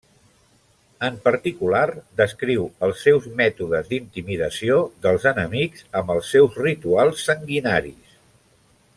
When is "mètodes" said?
3.41-3.91